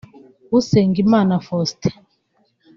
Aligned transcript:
Usengimana 0.57 1.33
Faustin 1.47 1.95